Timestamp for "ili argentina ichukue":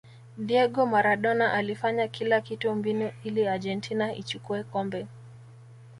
3.23-4.63